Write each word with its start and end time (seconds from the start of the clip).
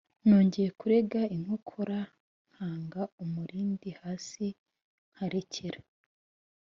nongeye 0.27 0.69
kurega 0.79 1.21
inkokora 1.35 1.97
nkanga 2.51 3.01
umulindi 3.23 3.89
hasi, 4.01 4.45
ndarekera. 5.13 5.79